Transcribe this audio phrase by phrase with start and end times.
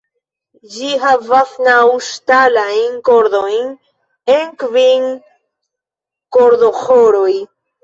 [0.75, 3.71] Ĝi havas naŭ ŝtalajn kordojn
[4.39, 5.07] en kvin
[6.39, 7.31] kordoĥoroj.